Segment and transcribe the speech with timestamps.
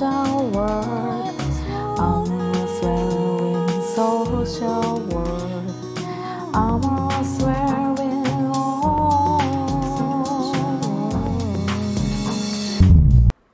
[0.00, 1.36] social world.
[2.00, 5.74] Almost wearing social world.
[6.54, 9.40] Almost wearing all.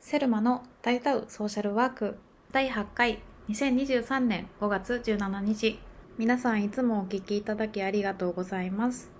[0.00, 2.16] セルマの大歌うソーシャルワーク
[2.52, 5.80] 第8回2023年5月17日
[6.16, 9.10] 皆さんいつもお聞きいただきありがとうございます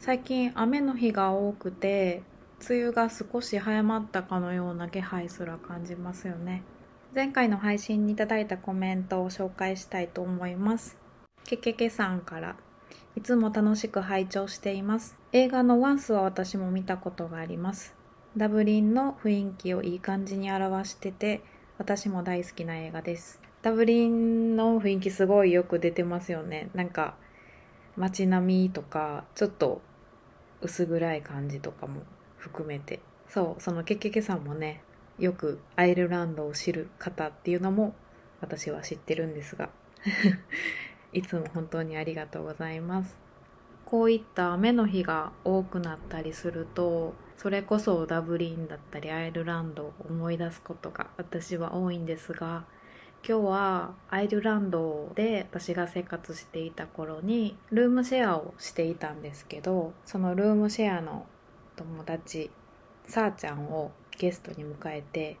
[0.00, 2.22] 最近雨の日が多くて
[2.66, 6.62] 梅雨が少し早まったかのような気配すら感じますよね。
[7.14, 10.98] 前回の配信にいただいたコメントを紹介したいと思います。
[11.44, 12.56] けけけさんから
[13.16, 15.16] いつも楽しく拝聴しています。
[15.32, 17.94] 映画のワンスは私も見たことがあります。
[18.36, 21.40] ダブリンの雰囲気をいい感じに表してて
[21.78, 23.40] 私も大好きな映画です。
[23.62, 26.70] ダブリンの雰囲気すごいよく出てますよね。
[26.74, 27.14] なんか
[27.96, 29.80] 街並みとかちょっと
[30.60, 32.02] 薄暗い感じとかも
[32.48, 33.00] 含めて。
[33.28, 34.80] そうそのケケケさんもね
[35.18, 37.94] よくアイルランドを知る方っていうのも
[38.40, 39.70] 私は知ってるんですが。
[41.12, 43.28] いつも本当にありがとうございます。
[43.88, 52.66] こういった雨の日が多くなったりするとそれこそダブリンだったりアイルランドを思い出すことが私は多いんですが
[53.26, 61.24] 今日はアイルランドで私が生活していた頃にルームシェアをしていたんですけどそのルームシェアの
[61.78, 62.50] 友達
[63.06, 65.36] さーちゃんをゲストに迎えて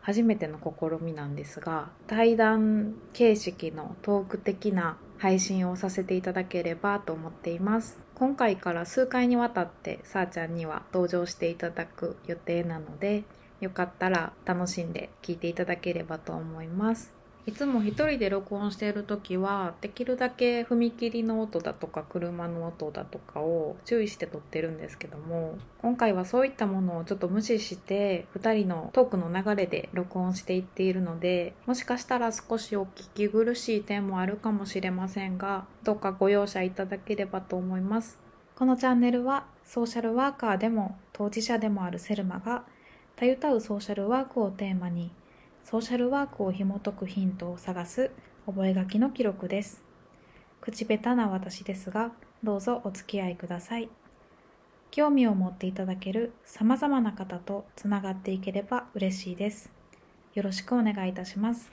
[0.00, 8.00] 初めての試みなんですが対談形式のトーク的な配信をさせていただければと思っています。
[8.14, 13.24] 今回から数回にわたってさーちゃんには登場していただく予定なので
[13.60, 17.21] よかったら楽しんで聞いていただければと思います。
[17.44, 38.18] いつも一人で録音している時はできるだけ踏切の音だとか車の音だとかを注意して撮ってるんですけども今回はそういったものをちょっと無視して2人のトークの流れで録音していっているのでもしかしたら少しお聞き苦しい点もあるかもしれませんがどうかご容赦いただければと思います。
[38.54, 42.62] このチャンネルはソーシャルワーカーでも当事者でもあるセルマが
[43.16, 45.10] たゆたうソーシャルワークをテーマに
[45.64, 48.10] ソーシャルワークを紐解くヒントを探す
[48.46, 49.82] 覚書の記録です。
[50.60, 52.12] 口下手な私ですが、
[52.42, 53.88] どうぞお付き合いください。
[54.90, 59.70] 興味を持っていただける様々な方とつながっていければ嬉しいです。
[60.34, 61.72] よろしくお願いいたします。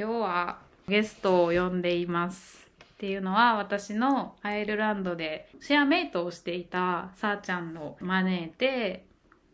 [0.00, 2.66] 今日はゲストを呼んでいます。
[2.94, 9.04] っていうのは私のアイルランドでシェアメイトをしていたさーちゃんを招いて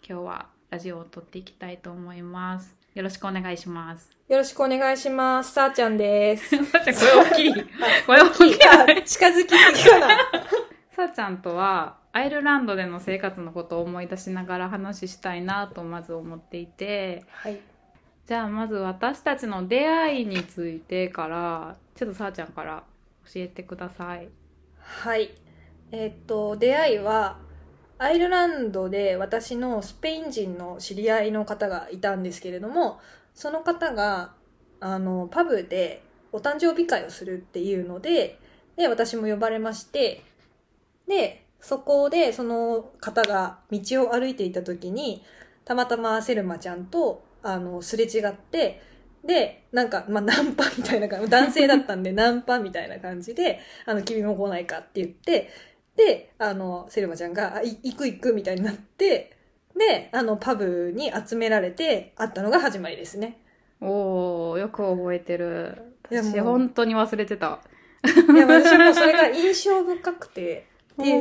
[0.09, 2.77] 今日はラジオを撮っていきたいと思います。
[2.95, 4.09] よろしくお願いします。
[4.29, 5.53] よろしくお願いします。
[5.53, 6.57] さーちゃんです。
[6.71, 7.55] さーちゃん声大きい。
[8.07, 8.55] 声大きい。
[8.69, 10.09] あ近づきすぎかな。
[10.95, 17.59] さーちゃんとはアイルランドでの生活のことを思い出しながら話したいなとまず思っていてはい。
[18.27, 22.83] じゃあまず私たちの出会いについてからちょっとさーちゃんから
[23.25, 24.29] 教えてください。
[24.81, 25.31] はい。
[25.93, 27.39] えーっと、出会いは、
[27.99, 32.99] アイルランドで私のスペイン人の知り合いの方がいたんですけれども、
[33.33, 34.35] その方が、
[34.81, 38.41] あの、パブでお誕生日会をするっていうので、
[38.77, 40.23] で、私も呼ばれまして、
[41.07, 45.23] で、そこでその方が道を歩いていた時に、
[45.65, 48.83] たまたまセルマちゃんと、あの、すれ違って、
[49.25, 55.51] で、なんか、まあ、ナンパみたいな感じ、 男性だったんで、ナンパみたいな感じで、あの、君も来ないかって言って、
[55.97, 59.33] で、あの、セルマちゃんが、あ、い行く行くみたいになって、
[59.77, 63.41] で、あの、パブに集められて、会ったのが始まりですね。
[63.81, 67.61] おーよく覚えてる私本当に忘れてた
[68.05, 70.67] いや、私もそれが印象深くて、
[70.99, 71.21] で、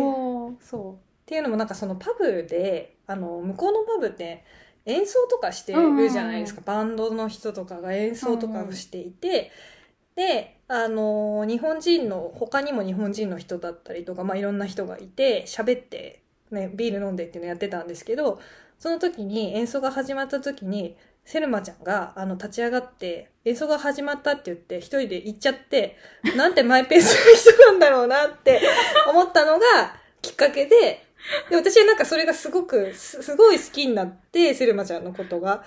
[0.61, 0.93] そう。
[0.93, 4.43] っていうのもなんかそのパブで、あの、向こうのパブって
[4.85, 6.61] 演奏とかしてるじゃないですか。
[6.65, 9.51] バンドの人とかが演奏とかをしていて、
[10.15, 16.21] で、あの、日本人の、他にも日本人の人だったりとか、まあいろんな人がいて、喋って、
[16.51, 18.39] ね、ビール飲んでっていうのやってたんですけど、
[18.79, 20.95] その時に演奏が始まった時に、
[21.25, 25.97] セルマちゃんが、あの、立ち上がって、演奏が始まったって言って、一人で行っちゃって、
[26.37, 28.61] なんてマイペースな人なんだろうなって
[29.09, 29.65] 思ったのが
[30.21, 31.04] きっかけで、
[31.49, 35.63] で、私はなんかそれがすごく、すすごい好きになって、セルマちゃんのことが。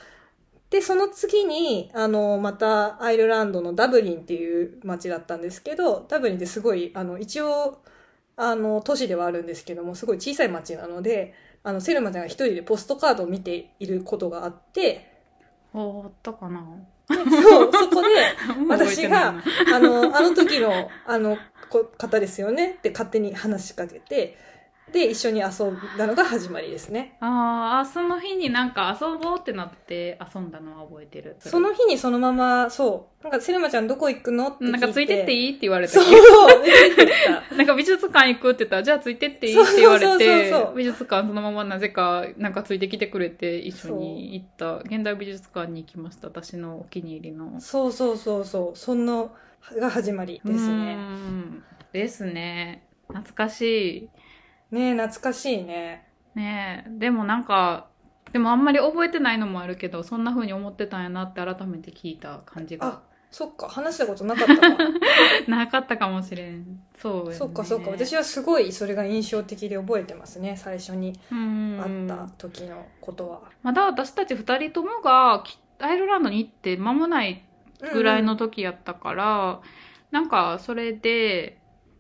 [0.71, 7.79] で、その次に、あの、また、アイルランドのダブリンっていう街だったんですけど、ダブリンってすごい、あの、一応、
[8.37, 15.19] あの、都市ではあるんですけども、すごい小さい街なので、あの、セルマちゃんが一人でポストカードを見ていることがあって、
[15.75, 16.65] おーったかな。
[17.09, 18.09] そう、そこで、
[18.69, 19.35] 私覚が
[19.75, 21.37] あの、あの時の、あの、
[21.71, 22.77] こ方ですよね？
[22.79, 24.37] って勝手に話しかけて、
[24.93, 27.17] で、一緒に遊んだのが始まりですね。
[27.21, 34.65] あーあその日になんか遊ぼうってなって遊んだのは覚えてるその日にそのまま、そう、なんか、セルマちゃんどこ行くのって。
[34.65, 36.05] なんかついてっていいいって言われたそう。
[37.57, 46.29] なんか美術館行くって言ったら、じゃあついてっていいって言われてそうそう、美術館そのままなぜかなんかついてきてくれて一緒に行った、現代美術館に行きました。
[46.29, 47.61] 私のお気に入りの。
[47.61, 49.29] そうそうそうそう、そんな、
[49.77, 50.95] が始まりですうね。
[50.95, 52.85] んですね。
[53.09, 54.09] 懐かし
[54.71, 56.09] ねえ懐かしいね。
[56.35, 56.39] い。
[56.39, 56.91] ねえ。
[56.99, 57.89] でもなんか、
[58.33, 64.77] でもあんまり覚えてないのもあるけど、そんな風に思ってたんやなって改めて聞いた感じがあ、そっか、話したことなかったわ。
[65.49, 66.81] なかったかもしれん。
[66.95, 67.35] そうやね。
[67.35, 73.41] そっかそっか、私はすごいそれが印象的で覚えてますね、最初にうん会った時のことは。
[73.63, 77.45] まだ私たち二人ともがきアイルランドに行って間もない
[77.93, 79.61] ぐらいの時やったから、
[80.11, 81.58] なんかそれで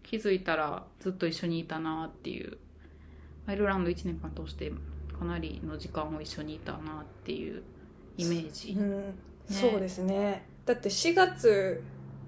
[0.08, 2.58] 気づいたらずっと一緒にいたなっていう。
[3.46, 4.70] アイルランド1年間通して
[5.18, 7.62] かなりの時間を一緒にいたなっていう
[8.18, 9.14] イメージ、うん、
[9.50, 10.44] そうですね。
[10.66, 11.82] だって4月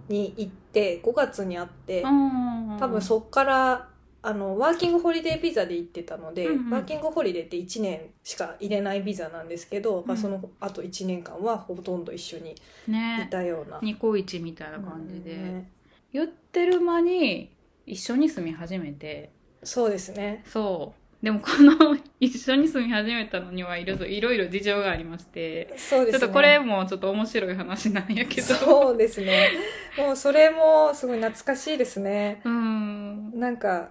[0.08, 3.88] に行って、5月に会って、うん多分そっから、
[4.22, 6.70] あの、ワーキングホリデービザで行ってたので、うんうん。
[6.70, 12.56] ワーキングホリデーって1年しか入れないビザなんですけど、まあ、その後1年間はほとんど一緒に
[12.88, 13.78] いねたような。
[13.82, 15.70] ニコイチみたいな感じで、ね
[16.12, 17.52] 言ってる間に
[17.86, 19.32] 一緒に住み始めて
[19.62, 20.42] そうですね。
[20.46, 26.18] そうでもこの 一緒に住み始めたのにはいろいろいろいろ事情がありましてそうですね。
[26.18, 28.54] ちょっとこれもちょっと面白い話なんやけど。
[28.54, 29.50] そうですね。
[29.98, 32.40] もうそれもすごい懐かしいですね。
[32.44, 33.38] うん。
[33.38, 33.90] なんか、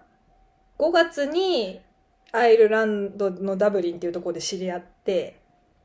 [0.80, 1.81] 5月に
[2.31, 5.39] アイルランドのダブリンっていうところで知り合って、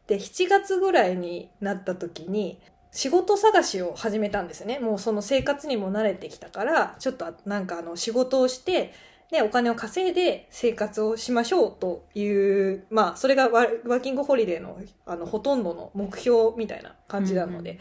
[0.07, 2.59] で、7月ぐらいになった時に、
[2.95, 4.79] 仕事探しを始めたんですね。
[4.79, 8.95] もうその生活にも慣れてきたから、ちょっとなんかあの仕事をして、
[9.33, 17.81] で、お金を稼いで生活をしましょうという、まあ、それがワワーキングホリデーの、あの、ほとんどの目標みたいな感じなので、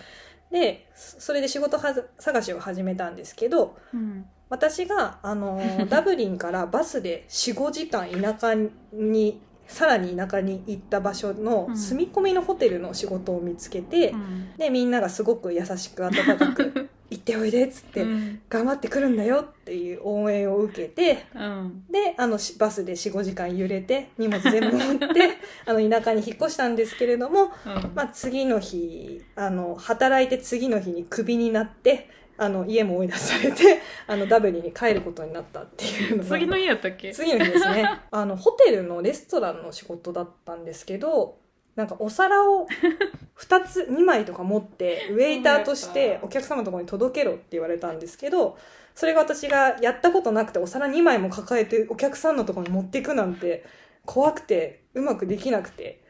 [0.51, 4.25] で、それで仕事探しを始めたんですけど、うん。
[4.49, 8.55] 私が、あのーダブリンからバスで4、5時間田舎
[8.91, 9.41] に、
[9.73, 14.13] さらに田舎に行った場所のうん住み込みのホテルの仕事を見つけて、
[14.57, 18.41] で、みんながすごく優しく温かく、 行っておいでっつって、うん。
[18.49, 21.83] 頑張ってくるんだよっていう応援を受けて、うん。
[21.89, 27.51] で、あの、しバスで4、5時間揺れて、荷物全部持って、 あの、田舎に引っ越したんですけれども、
[27.95, 37.13] まあ、次の日、あの、働いて次の日にクビになって、あの、家も追い出されて、 あの、ダブリに帰ることになったっていうのが次の日やったっけ？
[37.13, 37.87] 次の日ですね。
[38.11, 41.37] あの、ホテルのレストランの仕事だったんですけど、
[41.75, 42.67] なんかお皿を
[43.37, 48.57] 2つ、2枚とか持って、ウェイターとしてお客様のところに届けろって言われたんですけど、
[48.95, 53.63] それが私がやったことなくてお皿2枚も抱えてお客さんのところに持っていくなんて
[54.05, 56.02] 怖くてうまくできなくて。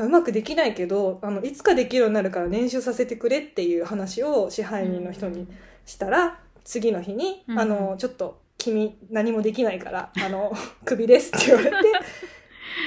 [0.00, 5.46] うまくできないけど、あの、いつかできるようになるから練習させてくれっていう話を支配人の人に
[5.84, 10.52] したら、次の日に、うんあの、ちょっと、君何もできないから、あの、
[10.84, 11.76] クビですって言われて、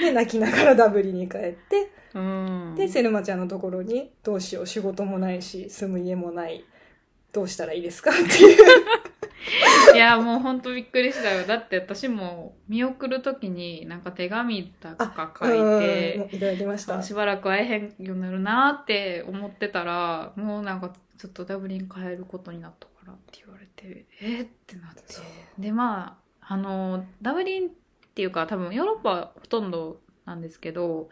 [0.02, 2.74] で、泣きながらダブリに帰って、うん。
[2.76, 6.64] で、セルマちゃんのところに、どうしよう、仕事もないし、住む家もない、
[7.32, 8.58] どうしたらいいですかっていう。
[9.94, 11.46] いや、もうほんとびっくりしたよ。
[11.46, 17.02] だって私も見送るときになんか手紙とか書いうんて、いただきました。
[17.02, 25.02] しばらく会えへんようになるなって思ってたら、もうなんかちょっとダブリン帰ることになったからって言われて、えーってなって。
[25.58, 27.70] で、まあ、あの、ダブリンっ
[28.14, 31.08] ていうか多分ヨーロッパはほとんどなんですけど、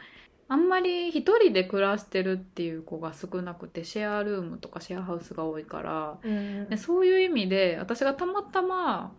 [0.49, 6.69] あんまり一人で暮らしてるっていう子が少なくて、シェアルームとかシェアハウスが多いから、うん。
[6.69, 9.13] でそういう意味で私がたまたま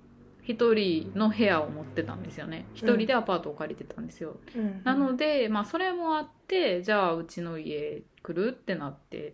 [0.43, 2.65] 一人の部屋を持ってたんですよね。
[2.75, 4.81] 一人でアパートを借りてたんですよ、うん。
[4.83, 9.33] なので、まあ、それもあってじゃあうちの家来るってなって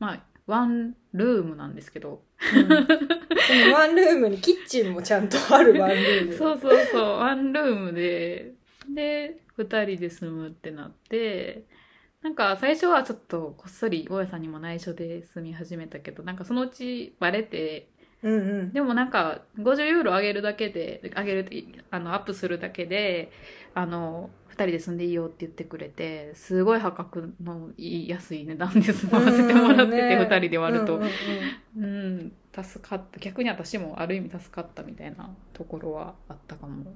[0.00, 2.22] まあワンルームなんですけど。
[2.54, 2.68] うん。
[2.68, 6.34] そのワンルームにキッチンもちゃんとあるワンルーム。
[6.36, 8.54] そうそうそうワンルームで。
[8.92, 11.64] で二人で住むってなって
[12.22, 17.88] なんか最初はちょっとこっそり大家さんにも内緒で住み始めたけどなんかそのうちバレて
[18.22, 18.72] うんうん。
[18.72, 23.30] でもなんか50ユーロ上げるだけで上げるあのアップするだけで
[23.74, 30.96] あの2人で住んでいいよって言ってくれてすごい破格のいい安い値段で住まわせてもらってて、2人で割ると。
[30.96, 31.10] うんうん
[31.78, 31.84] うん。
[31.84, 33.18] うん、助かった。
[33.20, 36.82] 逆に私もある意味助かったみたいなところはあったかも。
[36.82, 36.86] い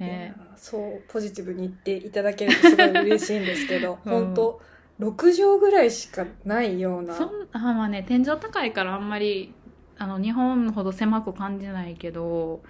[0.00, 0.34] ね。
[0.36, 4.12] やそうポジティブに言っていただけるとすごい嬉しいんですけど、 うん。
[4.12, 4.60] 本当
[5.00, 7.14] 6畳ぐらいしかないような。
[7.14, 9.54] そんあまあね天井高いからあんまり
[9.98, 12.62] あの日本ほど狭く感じないけど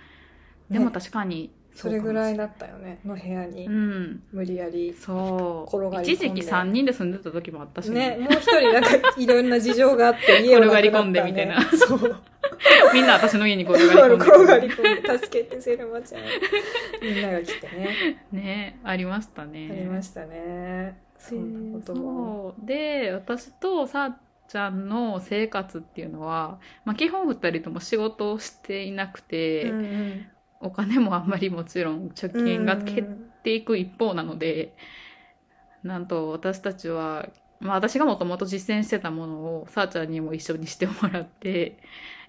[0.71, 3.67] でもね確かにそれぐらいだだったよねの部屋に。
[3.67, 4.23] うん。
[4.33, 5.77] 無理やりそう。
[5.77, 6.27] 転がり込んで。
[6.27, 8.17] 一時期3人で住んでた時もあったしね。
[8.21, 11.61] もう一人なんかいろんな事情があって家を 転がり込んでみたいな。
[11.73, 12.17] そう
[12.93, 16.23] みんな私の家に転がり込んで転がり込んで助けてセルマちゃん。
[17.03, 18.19] みんなが来てね。
[18.33, 19.69] ねありましたね。
[19.71, 20.99] ありましたね。
[21.19, 22.55] そんなことも。
[22.57, 22.67] そう。
[22.67, 30.27] で私とさっちゃんの生活っていうのは、まあ、基本2人とも仕事をしていなくて、うんうん。
[30.61, 34.75] お金もあんまりもちろん貯金が減っていく一方なので、
[35.83, 37.29] なんと私たちは、
[37.61, 41.79] まあ、私がもともと実践してたものをさーちゃんにも一緒にしてもらって、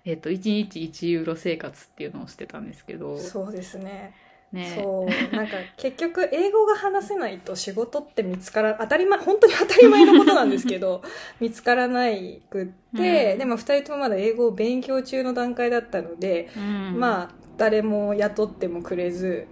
[0.05, 3.17] えっと1日1ユーロ生活っていうのをしてたんですけど。
[3.17, 4.13] そうですね。
[4.51, 4.75] ね。
[4.75, 5.35] そう。
[5.35, 11.01] なんか結局英語が話せないと仕事って見つから当たり前 本当に当たり前のことなんですけど
[11.39, 12.65] 見つからないくっ
[12.95, 13.39] て、うん。
[13.39, 16.99] でも2人ともまだ英語を勉強中の段階だったので、うん。
[16.99, 19.47] まあ誰も雇ってもくれず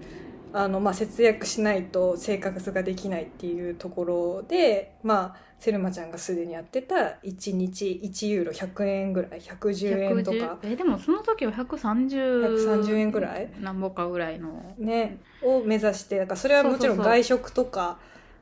[0.53, 10.37] あの、まあ、節約しないと生活ができないっていうところでまあセルマちゃんがすでにやってた1日1ユーロ100円ぐらい110円とか。
[10.37, 13.49] 110えでもその時は130 130円ぐらい。
[13.59, 14.75] なんぼかぐらいの。
[14.77, 17.99] ねを目指してだからそれはもちろん外食とか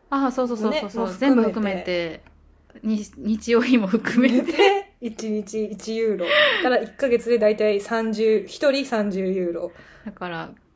[0.09, 2.21] ああそうそうそうそうそう、全部含めて。
[2.83, 4.51] 日用品も含めて。
[4.51, 6.25] で1日1ユーロ。
[6.61, 9.71] から1ヶ月で大体30 1人30ユーロ、
[10.05, 10.66] だから3 4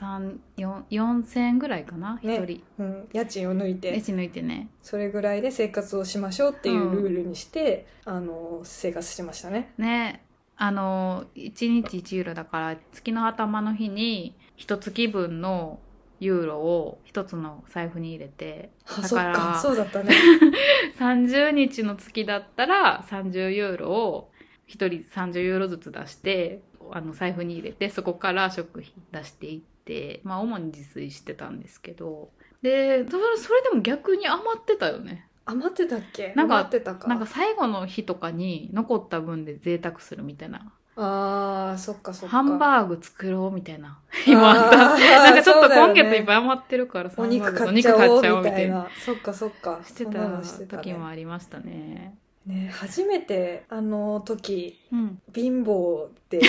[0.00, 2.62] 4000円ぐらいかな一、ね人。
[2.78, 3.94] うん、家賃を抜いて。
[3.94, 4.68] 家賃抜いてね。
[4.82, 9.72] それぐらいで生活をしましょうっていうルールにして、あの生活してましたね。
[9.78, 10.24] ね。
[10.56, 15.78] あの1日1ユーロだから月の頭の日に一月分の
[16.18, 20.12] ユーロを一つの財布に入れてだからかそうだったね。
[20.98, 24.32] 30日の月だったら30ユーロを
[24.68, 29.77] 1人30ユーロずつ出してあの財布に入れてそこから食費出していって
[30.24, 32.30] まあ主に自炊してたんですけど
[32.62, 33.16] でそ
[33.52, 35.26] れでも逆に余ってたよね。
[35.46, 36.34] 余ってたっけ？
[36.36, 37.08] なんか余ってたか。
[37.08, 40.72] なんか最後の日とかに残った分で贅沢するみたいな。
[41.00, 42.36] あーそっかそっか。
[42.36, 43.98] ハンバーグ作ろうみたいな。
[44.26, 44.76] 今あった。
[44.98, 48.74] なんかちょっと今月いっぱい余ってるからお肉ハンバーグ買っちゃお肉買っちゃおうみたいな。
[48.76, 49.80] なそっかそっか。
[49.84, 51.12] してた時もね。
[51.12, 52.18] ありましたね。
[52.44, 55.20] ね初めてあの時うん。
[55.34, 56.40] 貧乏で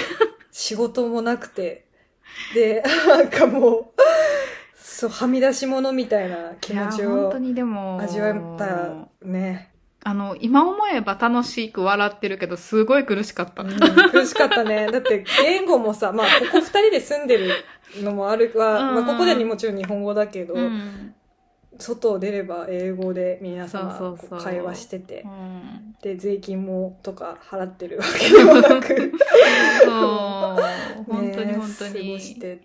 [0.51, 1.85] 仕事もなくて
[2.53, 3.85] で なんかもう
[4.75, 9.71] そうはみ出し物みたいな気持ちをいや本当にでも味わったね、
[10.03, 13.69] あの今思えば楽しく笑ってるけどすごい苦しかった、うん
[14.11, 14.87] 苦しかったね。
[14.91, 17.51] だって言語もさまあここ二人で住んでる
[18.01, 18.95] のもあるわ、うん。
[18.95, 21.13] まあ、ここでにもちろん日本語だけど、うん
[21.79, 24.29] 外を出れば英語で皆様そうそうそう。
[24.29, 25.21] こう会話してて。
[25.21, 25.95] うん。
[26.01, 29.11] で税金もとか払ってるわけでもなく。
[29.83, 31.03] そう。
[31.07, 32.61] 本当にね本当過ごに、して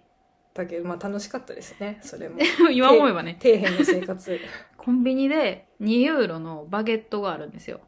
[0.52, 2.38] たけどまあ楽しかったですねそれも。
[2.72, 3.38] 今思えばね。
[3.40, 4.38] 底辺の生活。
[4.76, 7.80] コンビニで2ユーロのバゲットがあるんですよ。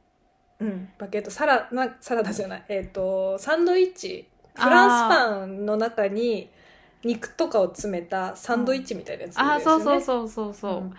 [0.60, 0.88] うん。
[0.98, 2.64] バケットサラなサラダじゃない。
[2.68, 4.28] えっ、とサンドイッチ。
[4.54, 6.50] フランスパンの中に
[7.06, 10.54] 肉とかを詰めたサンドイッチみたいなやつですよね、ああそうそうそうそう。
[10.54, 10.94] そう、うん。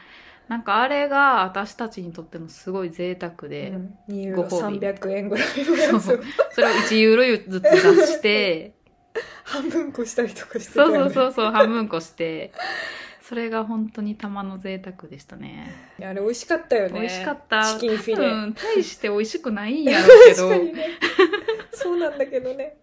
[0.47, 4.79] なんかあれが私たちにとってのすごい贅沢で、うん、2ユーロご褒美。
[4.79, 5.95] 300円ぐらいのやつ。
[5.95, 6.23] をそう。
[6.51, 8.73] それを1ユーロずつ出して。
[9.43, 11.13] 半分こしたりとかしてたそうよね。
[11.13, 12.51] そうそうそう半分こして。
[13.27, 15.69] それが本当に玉の贅沢でしたね。
[15.99, 17.01] あれ美味しかったよね。
[17.01, 17.73] 美味しかった。
[17.73, 20.47] チキンフィレ、うん大して美味しくないんやろうけど。
[20.47, 20.87] 確かにね。
[21.73, 22.77] そうなんだけどね。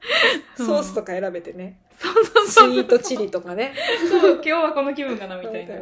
[0.58, 0.66] うん。
[0.66, 1.78] ソースとか選べてね、
[2.14, 3.74] そうそうスイートチリとかね。
[4.08, 5.74] そう今日はこの気分かなみたいな。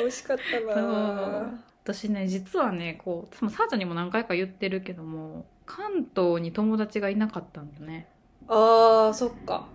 [0.00, 1.60] 美味しかったな。
[1.82, 8.08] 私ね実はねこうさーちゃんにも何回か言ってるけども関東に友達がいなかったんだね。
[8.48, 9.66] あーそっか。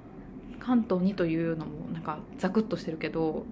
[0.60, 3.46] 関東にというのもなんかザクッとしてるけど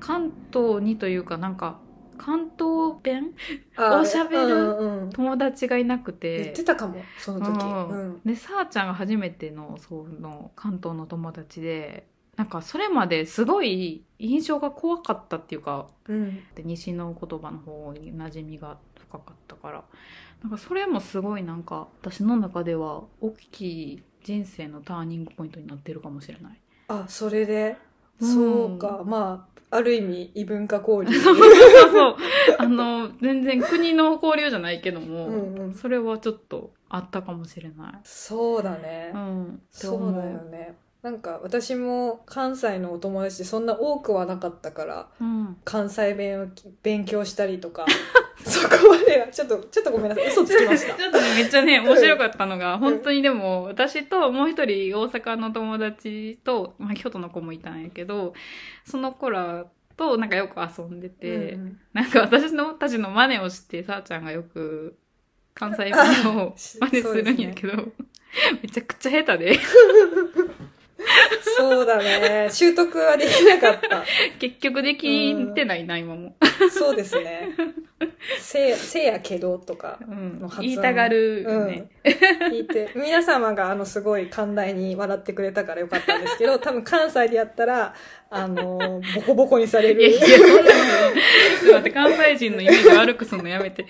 [0.00, 1.78] 関東にというかなんか
[2.16, 3.32] 関東弁？
[3.76, 5.08] あーおしゃべる？
[5.12, 7.88] 友達がいなく言っててたかもその時、うん。
[7.88, 8.20] うん。
[8.24, 12.06] でさーちゃんが初めてのその関東の友達で
[12.36, 16.36] なんかそれまですごい印象が怖かったっていうかうん。
[16.54, 19.84] で西の言葉の方に馴染みが深かったから。
[20.42, 23.62] なんかそれもすごいなんか私の中では大き
[23.94, 26.60] い人生のターニングポイントになってるかもしれない。
[26.88, 27.76] あそれで、うん
[28.20, 29.02] そうか。
[29.04, 31.12] まあある意味異文化交流。
[31.20, 32.16] そうそうそう。
[32.58, 35.74] あの、全然国の交流じゃないけども、うんうん。
[35.74, 37.92] それはちょっとあったかもしれない。
[38.04, 39.62] そうだね、うん。
[39.70, 45.56] そう思だよねなんか私も関西のお友達ってそんな多くはなかったからうん。
[45.64, 46.46] 関西弁を
[46.82, 47.86] 勉強したりとか
[48.44, 50.26] そこまではちょっとちょっとごめんなさい。
[50.26, 50.94] 嘘つきました。
[50.98, 58.34] ちょっとね、めっちゃね、面白かったのが、 本当にでも、私ともう一人大阪の友達と、まあ、京都の子もいたんやけど、
[58.84, 64.98] その子らとなんかよく遊んでて、うんなんか私のたちの真似をして、さあちゃんがよく
[65.54, 67.76] 関西弁を真似するんやけど、
[68.62, 69.58] めちゃくちゃ下手で、
[71.58, 72.48] そうだね。
[72.50, 74.04] 習得はできなかった。
[74.38, 76.36] 結局できてないな、今も。
[76.70, 77.50] そうですね
[78.38, 81.86] せせやけどとかうんの発音言いたがるよね。
[82.04, 87.94] 聞いて皆様があのすごい寛大に笑ってくれたからよかったんですけど 多分関西でやったら
[88.28, 90.58] あのボコボコにされるいやいや、そんなの。
[90.58, 90.72] ちょっ
[91.60, 93.86] と待って、関西人のイメージ悪くするのやめて。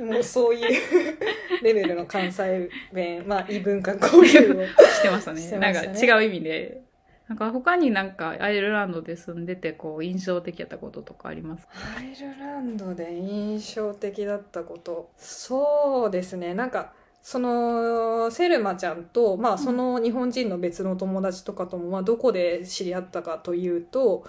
[0.00, 1.18] もうそういう
[1.62, 5.40] レベルの関西弁まあ異文化交流を してましたね。
[5.40, 6.91] してなんか違う意味で。
[7.28, 15.10] なんか他になんかアイルランドで住んでてこう印象的やったこととかありますアイルランドで印象的だったこと。
[15.16, 16.54] そうですね。
[16.54, 24.26] なんかそのセルマちゃんと、まあ、その日本人の別の友達とかとも、まあ、どこで知り合ったかというと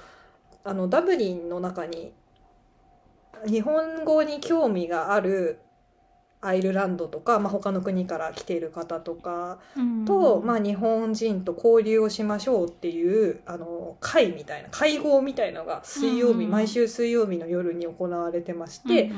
[0.64, 2.14] あのダブリンの中に
[3.48, 5.60] 日本語に興味がある
[6.46, 9.60] アイルランドとか、まあ、他の国から来ている方とか
[10.06, 19.12] と、まあ、日本人と交流をしましょうっていうあの会みたいな会合みたいのが水曜日、うん毎週水曜日の夜に行われてまして、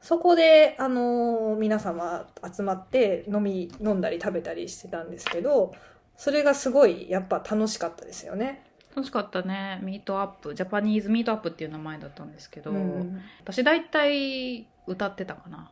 [0.00, 5.74] そこであの皆様集まって飲み飲んだり食べたりしてたんですけど
[6.16, 8.64] それがすごいやっぱ楽しかったですよね。
[8.94, 9.80] 楽しかったね。
[9.82, 10.54] ミートアップ。
[10.54, 13.20] Japanese Meetup っていう名前だったんですけど、うん。
[13.42, 15.70] 私大体歌ってたかな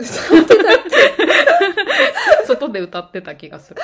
[0.00, 3.80] 歌ってたっけ 外で歌ってた気がする。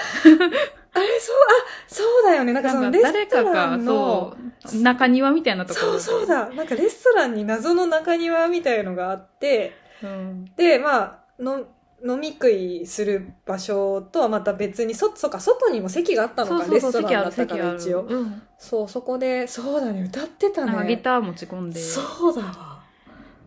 [0.93, 2.53] あれそうあそうだよね。
[2.53, 5.99] なんかそのレストランのそう中庭みたいなところ。
[5.99, 6.49] そうでそうだ。
[6.51, 9.77] なんかレストランに謎の中庭みたいのがあって。
[10.03, 10.45] うん。
[10.57, 11.65] でまあの
[12.05, 18.03] 飲み食いする場所とはまた別にそそうか外にも席があったのかレストランだったから一応。
[18.03, 20.03] うん、そうそこでそうだね。
[20.03, 20.89] 歌ってたね。
[20.89, 21.81] ギター持ち込んで。
[21.81, 22.76] そうだわ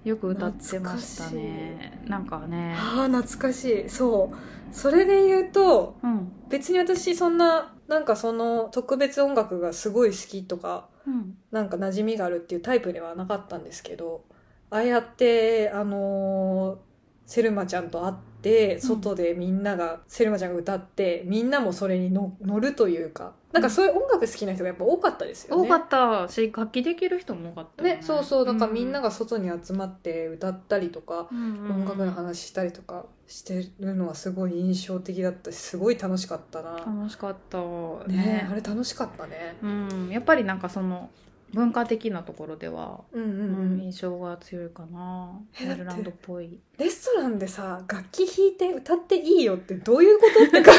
[0.03, 2.01] よく歌ってましたね。
[2.05, 2.75] なんかね。
[2.77, 3.89] ああ懐かしい。
[3.89, 4.37] そう。
[4.71, 6.31] それで言うとうん。
[6.49, 11.37] 別に私そんななんかその特別音楽がすごい好きとかうん。
[11.51, 14.23] なんか馴染みがあるっていうタイプではなかったんですけど
[14.69, 16.88] ああやってあのー
[17.29, 23.33] セルマちゃんと会って外でみんなが、セルマちゃんが歌ってみんなもそれにの乗るというか。
[23.51, 25.69] なんかそういう音楽好きな人がやっぱ多かったですよね。
[25.69, 26.27] 多かった。
[26.27, 28.45] し楽器できる人も多かったよね、そうそう。
[28.45, 31.69] だからみんなが、が外に集まって歌ったりとか、うん。
[31.69, 36.77] 音楽の話したりとかしてるのはすごい印象的だったしすごい楽しかったな。
[36.79, 37.59] 楽しかった。
[38.07, 38.47] ねね。
[38.49, 39.55] あれ楽しかったね。
[39.61, 40.09] うん。
[40.09, 41.11] やっぱりなんかその
[41.53, 43.81] 文化的なところでは、うんうんううんん。
[43.81, 45.41] 印象が強いかな。
[45.61, 46.59] えアイルランドっぽい。
[46.77, 50.75] レストランでさ楽器弾いて歌っていいよってどういうことって感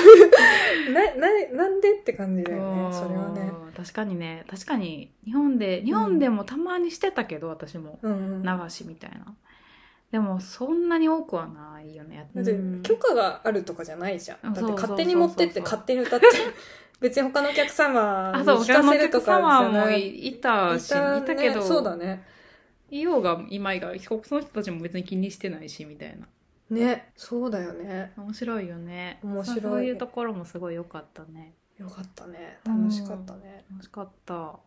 [0.86, 3.52] じ なななんでって感じだよねそれはね。
[3.64, 4.44] うん確かにね。
[4.48, 7.98] 確かに日本で日本でもたまにしてたけど、私も。
[8.02, 9.34] うんうん、流しみたいな。
[10.10, 12.28] でもそんなに多くはないよね。
[12.34, 12.82] だってうん。
[12.82, 14.38] 許可があるとかじゃないじゃん。
[14.42, 14.96] だってそうそうそうそう。
[14.96, 16.26] 勝手に持ってって勝手に歌って
[17.00, 20.10] 別に他のお客様にあそう聞か他のお客せるとかじ様もゃない。
[20.10, 22.24] いいたしいたたけどね、そうだね。
[22.90, 26.26] いようがいまいがその人たちも別に気にしてないしみたいな
[26.70, 28.12] ねそうだよね。
[28.16, 32.58] 面白いよね面白いそういうところもすごい良かったねよかったね。
[32.66, 33.64] 楽しかったね。
[33.70, 34.58] 楽しかった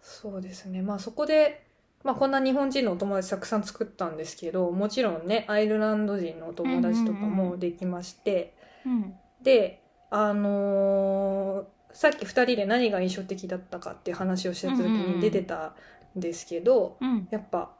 [0.00, 0.82] そうですね。
[0.82, 1.66] まあそこで、
[2.04, 8.54] まあこんな日本人のお友達たくさん作ったんですけど、もちろんね、アイルランド人のお友達とかもできまして、
[8.86, 15.14] うんで、あのーさっき2人で何が印象的だったかっていう話をした時うんうんうん。
[15.16, 15.74] に出てた
[16.16, 17.28] んですけど、うん。
[17.30, 17.72] やっぱ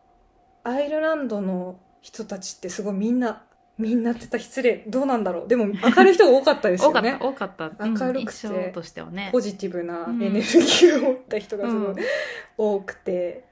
[0.64, 3.44] アイルランドの人たちってすごいみんな、
[3.78, 5.48] みんなって言ったら失礼、どうなんだろう。
[5.48, 7.16] でも明るい人が多かったですよね。
[7.20, 7.66] 多かった。
[7.66, 8.46] 多かった、うん明るくて。
[8.46, 9.30] 印象としてはね。
[9.32, 11.96] ポジティブなエネルギーを持った人がすごいうん。
[12.56, 13.44] 多くて、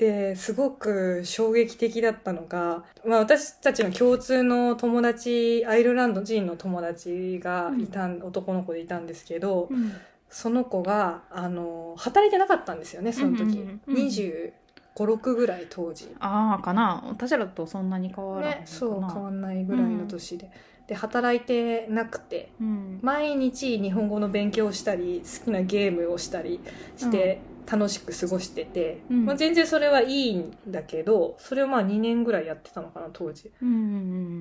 [0.00, 9.92] ですごく衝撃的だったのが、まあ、私たちの共通の友達アイルランド人の友達がいたん、男の子でいたんですけど、うん。
[10.30, 13.96] その子があの働いてなかったんですよねその時、うんうん。
[13.96, 14.06] うん。
[14.06, 14.52] 2
[14.96, 16.14] 5 6ぐらい当時。
[16.18, 17.04] ああかな。
[17.06, 18.56] 私らとそんなに変わらな。
[18.56, 20.50] いね、そう変わんないぐらいの年で、
[20.86, 23.00] で働いてなくてうん。
[23.02, 26.60] 毎日日本語の勉強をしたり好きなゲームをしたり
[26.96, 29.24] して楽しく過ごしてて、うん。
[29.26, 33.50] まあ、全然それはいいんだけどそれをまあ2年ぐらいやってたのかな当時。
[33.62, 33.72] うんう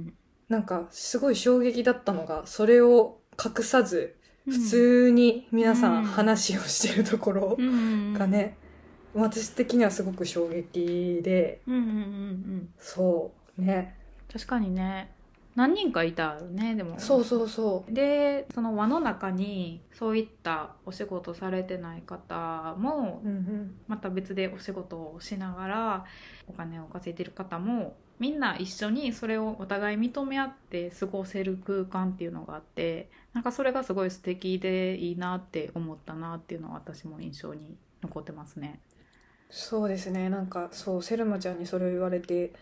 [0.10, 0.14] ん
[0.48, 4.16] なんかすごい衝撃だったのがそれを隠さず
[4.46, 8.14] 普通に皆さうんん話をしてるところうん。
[8.14, 8.58] がね、
[9.14, 11.62] 私的にはすごく衝撃で。
[11.68, 11.96] うんうんうんう
[12.58, 12.70] ん。
[12.80, 13.62] そう。
[13.62, 13.96] ね。
[14.32, 15.12] 確かにね
[15.56, 17.00] 何人かいたよねでも。
[17.00, 26.06] そうそうそでその輪の中にそういったお仕事されてない方もう、うんうん、また別でお仕事をしながら
[26.48, 38.82] お金を稼いでる方もみんな一緒にそれをお互い認め合って過ごせる空間っていうのがあってなんかそれがすごい素敵でいいなって思ったなっていうのは私も印象に残ってますね。
[39.50, 40.30] そうですね。
[40.30, 42.54] なんかそうセルマちゃんにそれを言われて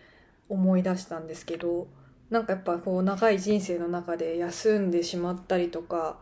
[0.48, 1.88] 思い出したんですけど
[2.30, 6.18] なんかやっぱこう長い人生の中で休んでしまったりとか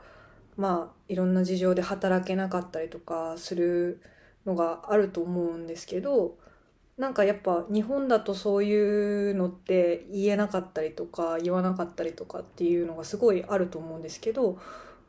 [0.57, 4.01] まあいろんな事情で働けなかったりとかする
[4.45, 6.37] のがあると思うんですけど
[6.97, 14.57] なんかやっぱ日本だとそういうのって言えなかったりとか言わなかったりとかっていうのがすごいあると思うんですけど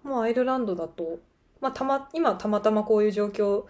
[0.02, 1.20] もうアイルランドだと、
[1.60, 3.64] まあ、たま今たまたまこういう状況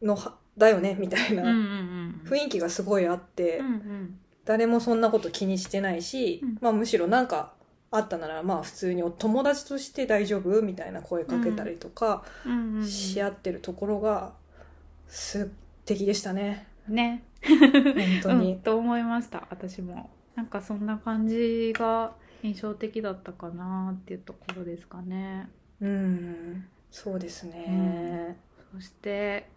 [0.00, 1.44] のはだよねみたいな
[2.24, 6.58] 雰囲気がすごいあって、うんうん誰もそんなこと気にしてないし、うん。
[6.60, 7.52] まあ、むしろなんか
[7.90, 14.32] あったならまあ普通にお友達として大丈夫みたいな声かけたりとかうんし合ってるところが
[15.08, 15.50] 素
[15.84, 16.66] 敵でしたね。
[16.88, 17.22] ね。
[17.42, 17.60] 本
[18.22, 19.46] 当 うん、に、と思いました。
[19.50, 20.10] 私も。
[20.34, 25.48] なんかそんな感じが印象的だったかなっていうところですかね。
[25.80, 28.36] うんそうですね、
[28.74, 29.48] そして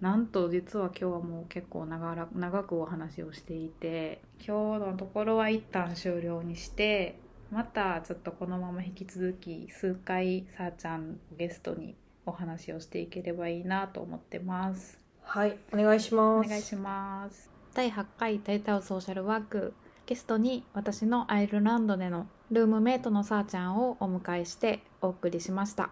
[0.00, 7.18] なんと実は今日はもう結構長ら長くお話をしていて今日のところは一旦終了にして
[7.50, 14.98] またちょっとこのまま引き続き数回さーちゃんをゲストにお話をしていければいいなと思ってます。
[15.22, 16.46] はいお願いします。
[16.46, 17.50] お願いします。
[17.74, 19.74] 第8回大体ソーシャルワーク
[20.06, 25.90] ゲストに私のアイルランドでのルームメイトのさーちゃんをお迎えしてお送りしました。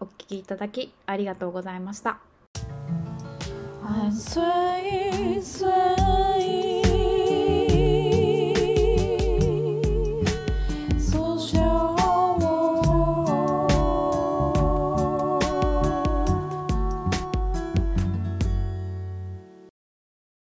[0.00, 2.33] お聞きいただきありがとうございました
[3.86, 6.03] I'm swaying, swaying